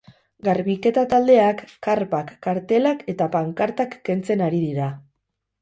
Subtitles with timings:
[0.45, 4.91] Garbiketa taldeak karpak, kartelak eta pankartak kentzen ari dira.